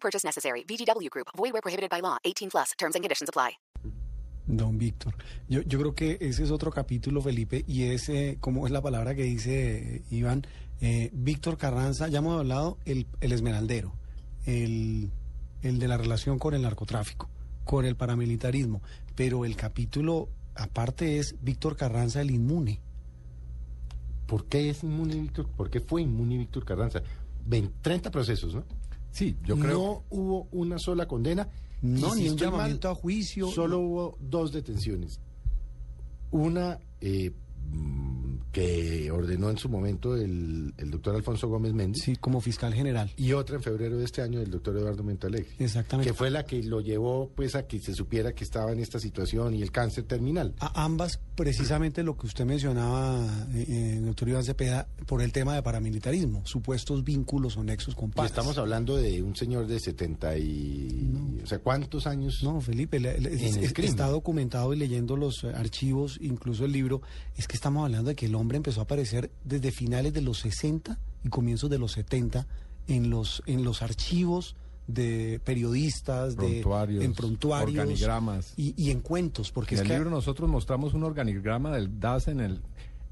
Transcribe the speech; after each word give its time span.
Purchase 0.00 0.24
necessary. 0.24 0.64
VGW 0.64 1.10
Group. 1.10 1.28
Void 1.36 1.52
where 1.52 1.62
prohibited 1.62 1.90
by 1.90 2.00
law. 2.00 2.16
18 2.24 2.50
plus. 2.50 2.72
Terms 2.78 2.94
and 2.94 3.04
conditions 3.04 3.28
apply. 3.28 3.58
Don 4.48 4.78
Víctor, 4.78 5.14
yo, 5.46 5.60
yo 5.60 5.78
creo 5.78 5.94
que 5.94 6.16
ese 6.22 6.42
es 6.42 6.50
otro 6.50 6.70
capítulo, 6.70 7.20
Felipe, 7.20 7.64
y 7.66 7.82
ese, 7.82 8.38
como 8.40 8.66
es 8.66 8.72
la 8.72 8.80
palabra 8.80 9.14
que 9.14 9.24
dice 9.24 9.96
eh, 9.96 10.02
Iván, 10.10 10.46
eh, 10.80 11.10
Víctor 11.12 11.58
Carranza, 11.58 12.08
ya 12.08 12.20
hemos 12.20 12.38
hablado, 12.38 12.78
el, 12.86 13.06
el 13.20 13.32
esmeraldero, 13.32 13.92
el, 14.46 15.10
el 15.60 15.78
de 15.78 15.88
la 15.88 15.98
relación 15.98 16.38
con 16.38 16.54
el 16.54 16.62
narcotráfico, 16.62 17.28
con 17.64 17.84
el 17.84 17.94
paramilitarismo, 17.94 18.80
pero 19.14 19.44
el 19.44 19.54
capítulo 19.54 20.30
aparte 20.54 21.18
es 21.18 21.36
Víctor 21.42 21.76
Carranza 21.76 22.22
el 22.22 22.30
inmune. 22.30 22.80
¿Por 24.26 24.46
qué 24.46 24.70
es 24.70 24.82
inmune 24.82 25.16
Víctor? 25.16 25.48
¿Por 25.48 25.68
qué 25.68 25.80
fue 25.80 26.02
inmune 26.02 26.38
Víctor 26.38 26.64
Carranza? 26.64 27.02
Ven, 27.44 27.72
30 27.82 28.10
procesos, 28.10 28.54
¿no? 28.54 28.64
Sí, 29.10 29.36
yo 29.44 29.58
creo. 29.58 29.78
No 29.78 30.04
hubo 30.10 30.48
una 30.52 30.78
sola 30.78 31.06
condena. 31.06 31.48
No, 31.82 32.14
ni 32.14 32.28
un 32.28 32.36
llamamiento 32.36 32.88
mal, 32.88 32.96
a 32.96 33.00
juicio. 33.00 33.48
Solo 33.48 33.78
hubo 33.78 34.18
dos 34.20 34.52
detenciones. 34.52 35.20
Una 36.30 36.78
eh, 37.00 37.32
que 38.52 39.10
ordenó 39.10 39.50
en 39.50 39.58
su 39.58 39.68
momento 39.68 40.16
el, 40.16 40.72
el 40.78 40.90
doctor 40.90 41.14
Alfonso 41.14 41.48
Gómez 41.48 41.72
Méndez 41.74 42.02
Sí, 42.04 42.16
como 42.16 42.40
fiscal 42.40 42.72
general. 42.74 43.10
y 43.16 43.32
otra 43.32 43.56
en 43.56 43.62
febrero 43.62 43.98
de 43.98 44.04
este 44.04 44.22
año 44.22 44.38
del 44.40 44.50
doctor 44.50 44.76
Eduardo 44.76 45.02
Montalegre. 45.04 45.48
Exactamente. 45.58 46.10
Que 46.10 46.14
fue 46.16 46.30
la 46.30 46.44
que 46.44 46.62
lo 46.62 46.80
llevó 46.80 47.30
pues 47.34 47.54
a 47.54 47.66
que 47.66 47.78
se 47.80 47.94
supiera 47.94 48.32
que 48.32 48.44
estaba 48.44 48.72
en 48.72 48.78
esta 48.80 48.98
situación 48.98 49.54
y 49.54 49.62
el 49.62 49.70
cáncer 49.70 50.04
terminal. 50.04 50.54
A 50.60 50.84
ambas, 50.84 51.20
precisamente 51.34 52.02
lo 52.02 52.16
que 52.16 52.26
usted 52.26 52.44
mencionaba, 52.44 53.24
eh, 53.54 53.64
eh, 53.68 54.00
doctor 54.04 54.28
Iván 54.28 54.44
Cepeda, 54.44 54.88
por 55.06 55.22
el 55.22 55.32
tema 55.32 55.54
de 55.54 55.62
paramilitarismo, 55.62 56.42
supuestos 56.46 57.04
vínculos 57.04 57.56
o 57.56 57.64
nexos 57.64 57.94
con 57.94 58.08
Y 58.08 58.12
paras. 58.12 58.30
estamos 58.30 58.56
hablando 58.58 58.96
de 58.96 59.22
un 59.22 59.36
señor 59.36 59.66
de 59.66 59.78
70 59.80 60.38
y... 60.38 61.10
O 61.14 61.27
sea, 61.48 61.58
¿cuántos 61.58 62.06
años? 62.06 62.42
No, 62.44 62.60
Felipe, 62.60 62.98
es- 62.98 63.56
es- 63.56 63.72
crimen. 63.72 63.90
está 63.90 64.06
documentado 64.08 64.72
y 64.74 64.76
leyendo 64.76 65.16
los 65.16 65.42
eh, 65.44 65.48
archivos, 65.54 66.18
incluso 66.20 66.64
el 66.64 66.72
libro, 66.72 67.02
es 67.36 67.48
que 67.48 67.56
estamos 67.56 67.84
hablando 67.84 68.08
de 68.10 68.16
que 68.16 68.26
el 68.26 68.34
hombre 68.34 68.56
empezó 68.56 68.80
a 68.80 68.84
aparecer 68.84 69.30
desde 69.44 69.72
finales 69.72 70.12
de 70.12 70.20
los 70.22 70.38
60 70.38 70.98
y 71.24 71.28
comienzos 71.28 71.70
de 71.70 71.78
los 71.78 71.92
70 71.92 72.46
en 72.86 73.10
los, 73.10 73.42
en 73.46 73.64
los 73.64 73.82
archivos 73.82 74.54
de 74.86 75.38
periodistas, 75.44 76.34
Prontuarios, 76.34 77.00
de 77.00 77.04
en 77.04 77.12
prontuarios 77.14 77.78
organigramas. 77.78 78.54
y, 78.56 78.74
y 78.82 78.90
en 78.90 79.00
cuentos, 79.00 79.50
porque 79.52 79.74
En 79.74 79.80
es 79.80 79.82
el 79.82 79.88
que 79.88 79.94
libro 79.94 80.10
nosotros 80.10 80.48
mostramos 80.48 80.94
un 80.94 81.02
organigrama 81.04 81.70
del 81.72 82.00
DAS. 82.00 82.28
En, 82.28 82.40
el, 82.40 82.62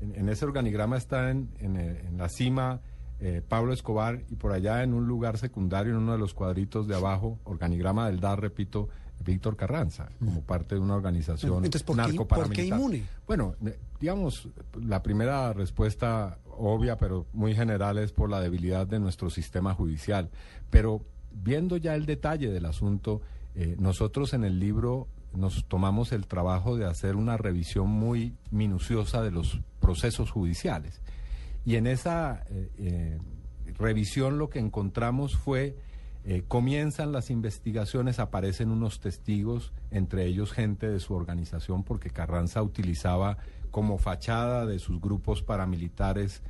en, 0.00 0.14
en 0.14 0.28
ese 0.30 0.46
organigrama 0.46 0.96
está 0.96 1.30
en, 1.30 1.50
en, 1.60 1.76
eh, 1.76 2.02
en 2.08 2.16
la 2.16 2.28
cima 2.30 2.80
eh, 3.20 3.42
Pablo 3.46 3.72
Escobar 3.72 4.22
y 4.30 4.36
por 4.36 4.52
allá 4.52 4.82
en 4.82 4.92
un 4.94 5.06
lugar 5.06 5.38
secundario, 5.38 5.92
en 5.92 5.98
uno 5.98 6.12
de 6.12 6.18
los 6.18 6.34
cuadritos 6.34 6.86
de 6.86 6.94
abajo, 6.94 7.38
organigrama 7.44 8.06
del 8.08 8.20
DAS, 8.20 8.38
repito, 8.38 8.88
Víctor 9.24 9.56
Carranza, 9.56 10.10
como 10.18 10.42
parte 10.42 10.74
de 10.74 10.80
una 10.82 10.94
organización 10.94 11.64
Entonces, 11.64 11.82
¿por 11.82 11.96
qué- 11.96 12.16
por 12.24 12.50
qué 12.50 12.64
inmune? 12.66 13.02
Bueno, 13.26 13.54
eh, 13.64 13.78
digamos, 13.98 14.48
la 14.80 15.02
primera 15.02 15.52
respuesta 15.54 16.38
obvia, 16.58 16.96
pero 16.98 17.26
muy 17.32 17.54
general, 17.54 17.98
es 17.98 18.12
por 18.12 18.28
la 18.30 18.40
debilidad 18.40 18.86
de 18.86 19.00
nuestro 19.00 19.30
sistema 19.30 19.72
judicial. 19.74 20.28
Pero 20.70 21.00
viendo 21.32 21.76
ya 21.78 21.94
el 21.94 22.04
detalle 22.06 22.50
del 22.50 22.66
asunto, 22.66 23.22
eh, 23.54 23.76
nosotros 23.78 24.34
en 24.34 24.44
el 24.44 24.58
libro 24.60 25.08
nos 25.34 25.64
tomamos 25.66 26.12
el 26.12 26.26
trabajo 26.26 26.76
de 26.76 26.84
hacer 26.86 27.16
una 27.16 27.36
revisión 27.38 27.88
muy 27.88 28.34
minuciosa 28.50 29.22
de 29.22 29.30
los 29.30 29.60
procesos 29.80 30.30
judiciales. 30.30 31.00
Y 31.66 31.74
en 31.74 31.88
esa 31.88 32.44
eh, 32.48 32.70
eh, 32.78 33.18
revisión 33.76 34.38
lo 34.38 34.48
que 34.48 34.60
encontramos 34.60 35.36
fue, 35.36 35.76
eh, 36.24 36.44
comienzan 36.46 37.10
las 37.10 37.28
investigaciones, 37.28 38.20
aparecen 38.20 38.70
unos 38.70 39.00
testigos, 39.00 39.72
entre 39.90 40.26
ellos 40.26 40.52
gente 40.52 40.88
de 40.88 41.00
su 41.00 41.12
organización, 41.14 41.82
porque 41.82 42.10
Carranza 42.10 42.62
utilizaba 42.62 43.38
como 43.72 43.98
fachada 43.98 44.64
de 44.64 44.78
sus 44.78 45.00
grupos 45.00 45.42
paramilitares 45.42 46.40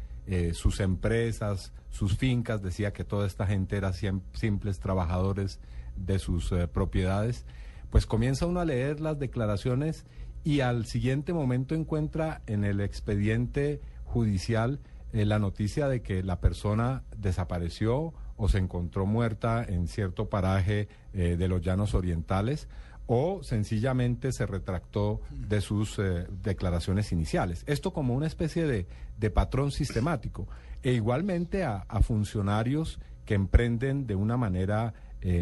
sus 0.54 0.80
empresas, 0.80 1.72
sus 1.88 2.16
fincas, 2.16 2.60
decía 2.60 2.92
que 2.92 3.04
toda 3.04 3.28
esta 3.28 3.46
gente 3.46 3.76
era 3.76 3.92
simples 3.92 4.80
trabajadores 4.80 5.60
de 5.94 6.18
sus 6.18 6.52
propiedades. 6.72 7.46
Pues 7.90 8.06
comienza 8.06 8.44
uno 8.46 8.58
a 8.58 8.64
leer 8.64 8.98
las 8.98 9.20
declaraciones 9.20 10.04
y 10.42 10.62
al 10.62 10.86
siguiente 10.86 11.32
momento 11.32 11.76
encuentra 11.76 12.42
en 12.48 12.64
el 12.64 12.80
expediente 12.80 13.80
judicial 14.02 14.80
eh, 15.12 15.24
la 15.24 15.38
noticia 15.38 15.88
de 15.88 16.02
que 16.02 16.22
la 16.22 16.40
persona 16.40 17.04
desapareció 17.16 18.12
o 18.36 18.48
se 18.48 18.58
encontró 18.58 19.06
muerta 19.06 19.64
en 19.66 19.88
cierto 19.88 20.28
paraje 20.28 20.88
eh, 21.12 21.36
de 21.38 21.48
los 21.48 21.62
llanos 21.62 21.94
orientales 21.94 22.68
o 23.06 23.42
sencillamente 23.44 24.32
se 24.32 24.46
retractó 24.46 25.20
de 25.30 25.60
sus 25.60 25.98
eh, 25.98 26.26
declaraciones 26.42 27.12
iniciales. 27.12 27.62
Esto 27.66 27.92
como 27.92 28.14
una 28.14 28.26
especie 28.26 28.66
de, 28.66 28.86
de 29.16 29.30
patrón 29.30 29.70
sistemático. 29.70 30.48
E 30.82 30.92
igualmente 30.92 31.64
a, 31.64 31.84
funcionarios 32.02 32.98
que 33.24 33.34
emprenden 33.34 34.06
de 34.06 34.14
una 34.14 34.36
manera 34.36 34.94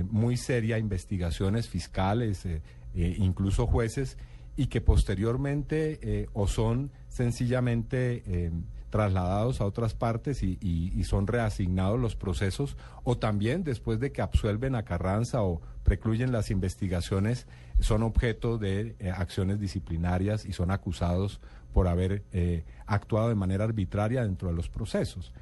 muy 0.09 0.39
seria 0.39 0.79
investigaciones 0.79 1.69
fiscales, 1.69 2.47
eh, 2.47 2.63
incluso 2.95 3.67
jueces, 3.67 4.17
y 4.57 4.69
que 4.69 4.81
posteriormente 4.81 6.29
o 6.33 6.47
son 6.47 6.91
sencillamente 7.15 8.25
eh, 8.27 8.51
trasladados 8.95 9.61
a 9.61 9.65
otras 9.65 9.93
partes 9.93 10.45
y, 10.45 11.03
son 11.03 11.27
reasignados 11.27 11.99
los 11.99 12.15
procesos, 12.15 12.77
o 13.03 13.19
también 13.19 13.65
después 13.65 13.99
de 13.99 14.13
que 14.13 14.23
absuelven 14.23 14.77
a 14.77 14.85
Carranza 14.85 15.43
o 15.43 15.61
precluyen 15.83 16.31
las 16.31 16.49
investigaciones, 16.53 17.49
son 17.81 18.05
objeto 18.05 18.57
de 18.57 18.95
eh, 19.01 19.11
acciones 19.11 19.59
disciplinarias 19.59 20.45
y 20.47 20.53
son 20.53 20.71
acusados 20.71 21.41
por 21.73 21.89
haber 21.89 22.23
eh, 22.31 22.63
actuado 22.87 23.31
de 23.31 23.35
manera 23.35 23.65
arbitraria 23.65 24.23
dentro 24.23 24.47
de 24.47 24.55
los 24.55 24.69
procesos. 24.69 25.33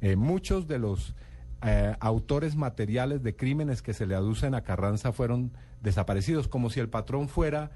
Eh, 0.00 0.16
muchos 0.16 0.66
de 0.66 0.78
los 0.78 1.14
autores 2.00 2.56
materiales 2.56 3.22
de 3.22 3.36
crímenes 3.36 3.82
que 3.82 3.92
se 3.92 4.06
le 4.06 4.14
aducen 4.14 4.54
a 4.54 4.62
Carranza 4.62 5.12
fueron 5.12 5.52
desaparecidos, 5.82 6.48
como 6.48 6.70
si 6.70 6.80
el 6.80 6.88
patrón 6.88 7.28
fuera 7.28 7.70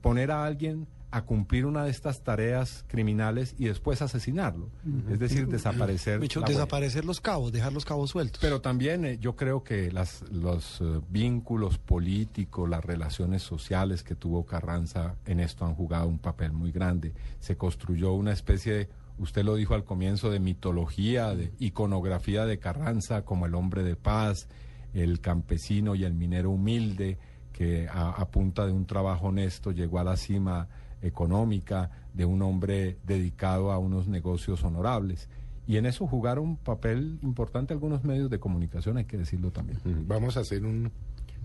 poner 0.00 0.32
a 0.32 0.44
alguien 0.44 0.88
a 1.12 1.22
cumplir 1.26 1.66
una 1.66 1.84
de 1.84 1.90
estas 1.90 2.22
tareas 2.22 2.86
criminales 2.88 3.54
y 3.58 3.66
después 3.66 4.00
asesinarlo. 4.00 4.70
Es 5.10 5.18
decir, 5.18 5.46
desaparecer. 5.46 6.18
Huella. 6.18 6.40
desaparecer 6.46 7.04
los 7.04 7.20
cabos, 7.20 7.52
dejar 7.52 7.74
los 7.74 7.84
cabos 7.84 8.10
sueltos. 8.10 8.40
Pero 8.40 8.62
también 8.62 9.04
eh, 9.04 9.18
yo 9.20 9.36
creo 9.36 9.62
que 9.62 9.92
las, 9.92 10.22
los 10.30 10.80
eh, 10.80 11.00
vínculos 11.10 11.76
políticos, 11.76 12.68
las 12.68 12.82
relaciones 12.82 13.42
sociales 13.42 14.02
que 14.02 14.14
tuvo 14.14 14.46
Carranza 14.46 15.16
en 15.26 15.40
esto 15.40 15.66
han 15.66 15.74
jugado 15.74 16.08
un 16.08 16.18
papel 16.18 16.52
muy 16.52 16.72
grande. 16.72 17.12
Se 17.40 17.58
construyó 17.58 18.14
una 18.14 18.32
especie 18.32 18.72
de, 18.72 18.88
usted 19.18 19.44
lo 19.44 19.54
dijo 19.54 19.74
al 19.74 19.84
comienzo, 19.84 20.30
de 20.30 20.40
mitología, 20.40 21.34
de 21.34 21.52
iconografía 21.58 22.46
de 22.46 22.58
Carranza 22.58 23.22
como 23.26 23.44
el 23.44 23.54
hombre 23.54 23.82
de 23.82 23.96
paz, 23.96 24.48
el 24.94 25.20
campesino 25.20 25.94
y 25.94 26.04
el 26.04 26.14
minero 26.14 26.50
humilde 26.52 27.18
que 27.52 27.86
a, 27.86 28.12
a 28.12 28.30
punta 28.30 28.64
de 28.64 28.72
un 28.72 28.86
trabajo 28.86 29.26
honesto 29.26 29.72
llegó 29.72 29.98
a 29.98 30.04
la 30.04 30.16
cima 30.16 30.68
económica, 31.02 31.90
de 32.14 32.24
un 32.24 32.42
hombre 32.42 32.98
dedicado 33.04 33.72
a 33.72 33.78
unos 33.78 34.08
negocios 34.08 34.62
honorables. 34.64 35.28
Y 35.66 35.76
en 35.76 35.86
eso 35.86 36.06
jugaron 36.06 36.44
un 36.44 36.56
papel 36.56 37.18
importante 37.22 37.72
algunos 37.72 38.04
medios 38.04 38.30
de 38.30 38.38
comunicación, 38.40 38.96
hay 38.96 39.04
que 39.04 39.16
decirlo 39.16 39.50
también. 39.50 39.78
Vamos 40.06 40.36
a 40.36 40.40
hacer 40.40 40.64
un, 40.64 40.90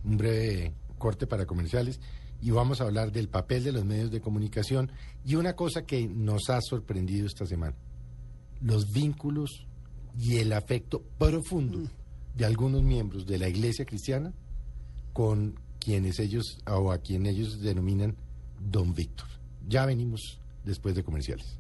un 0.04 0.18
breve 0.18 0.74
corte 0.98 1.27
para 1.27 1.45
comerciales 1.45 2.00
y 2.42 2.51
vamos 2.51 2.81
a 2.81 2.86
hablar 2.86 3.12
del 3.12 3.30
papel 3.30 3.63
de 3.63 3.71
los 3.71 3.86
medios 3.86 4.12
de 4.12 4.21
comunicación 4.21 4.92
y 5.25 5.36
una 5.36 5.56
cosa 5.56 5.83
que 5.83 6.07
nos 6.07 6.50
ha 6.50 6.62
sorprendido 6.62 7.25
esta 7.25 7.45
semana, 7.45 7.75
los 8.62 8.92
vínculos 8.92 9.68
y 10.19 10.38
el 10.38 10.54
afecto 10.54 11.04
profundo 11.18 11.89
de 12.36 12.45
algunos 12.45 12.83
miembros 12.83 13.25
de 13.25 13.38
la 13.38 13.48
iglesia 13.48 13.86
cristiana 13.86 14.33
con 15.13 15.56
quienes 15.80 16.19
ellos 16.19 16.59
o 16.68 16.92
a 16.92 17.00
quien 17.00 17.25
ellos 17.25 17.62
denominan 17.62 18.15
Don 18.59 18.94
Víctor. 18.94 19.27
Ya 19.68 19.86
venimos 19.86 20.40
después 20.64 20.96
de 20.96 21.04
comerciales. 21.04 21.58